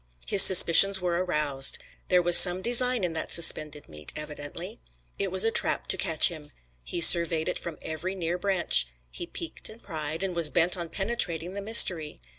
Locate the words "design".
2.63-3.03